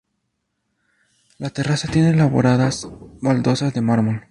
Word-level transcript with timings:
La 1.37 1.51
terraza 1.51 1.87
tiene 1.87 2.09
elaboradas 2.09 2.87
baldosas 3.21 3.71
de 3.75 3.81
mármol. 3.81 4.19